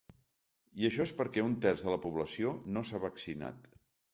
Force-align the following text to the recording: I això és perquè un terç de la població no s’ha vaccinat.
I 0.83 0.87
això 0.87 1.05
és 1.09 1.13
perquè 1.19 1.43
un 1.49 1.53
terç 1.65 1.83
de 1.89 1.93
la 1.97 1.99
població 2.07 2.55
no 2.77 2.85
s’ha 2.89 3.03
vaccinat. 3.05 3.71